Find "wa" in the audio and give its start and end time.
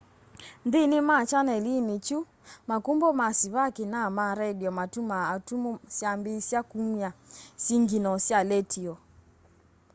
1.07-1.17